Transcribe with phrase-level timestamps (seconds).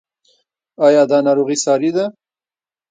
[0.85, 2.05] ایا دا ناروغي ساري ده؟